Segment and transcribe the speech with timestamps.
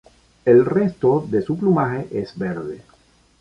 [0.45, 2.81] El resto de su plumaje es verde.